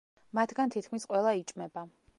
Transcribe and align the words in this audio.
მათგან 0.37 0.73
თითქმის 0.77 1.07
ყველა 1.11 1.39
იჭმება. 1.43 1.87